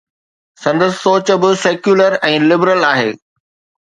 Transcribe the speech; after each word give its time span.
سندس 0.63 0.93
سوچ 1.03 1.27
به 1.41 1.49
سيڪيولر 1.63 2.17
۽ 2.31 2.35
لبرل 2.49 2.81
آهي. 2.93 3.11